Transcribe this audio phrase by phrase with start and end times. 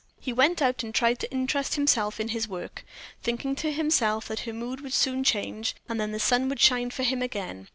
[0.19, 2.83] He went out and tried to interest himself in his work,
[3.21, 6.89] thinking to himself that her mood would soon change, and then the sun would shine
[6.89, 7.67] for him again.